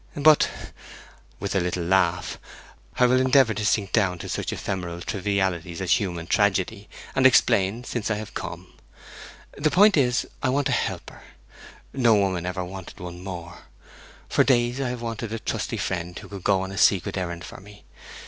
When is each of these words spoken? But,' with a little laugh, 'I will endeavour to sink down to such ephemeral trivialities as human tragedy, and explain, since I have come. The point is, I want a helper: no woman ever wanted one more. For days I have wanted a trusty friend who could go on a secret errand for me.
But,' 0.17 0.49
with 1.39 1.53
a 1.53 1.59
little 1.59 1.83
laugh, 1.83 2.39
'I 2.97 3.05
will 3.05 3.19
endeavour 3.21 3.53
to 3.53 3.63
sink 3.63 3.91
down 3.91 4.17
to 4.17 4.29
such 4.29 4.51
ephemeral 4.51 4.99
trivialities 5.01 5.79
as 5.79 5.91
human 5.91 6.25
tragedy, 6.25 6.89
and 7.13 7.27
explain, 7.27 7.83
since 7.83 8.09
I 8.09 8.15
have 8.15 8.33
come. 8.33 8.73
The 9.59 9.69
point 9.69 9.95
is, 9.97 10.25
I 10.41 10.49
want 10.49 10.69
a 10.69 10.71
helper: 10.71 11.21
no 11.93 12.15
woman 12.15 12.47
ever 12.47 12.63
wanted 12.65 12.99
one 12.99 13.23
more. 13.23 13.65
For 14.27 14.43
days 14.43 14.81
I 14.81 14.89
have 14.89 15.03
wanted 15.03 15.31
a 15.33 15.37
trusty 15.37 15.77
friend 15.77 16.17
who 16.17 16.29
could 16.29 16.43
go 16.43 16.63
on 16.63 16.71
a 16.71 16.79
secret 16.79 17.15
errand 17.15 17.43
for 17.45 17.59
me. 17.61 17.85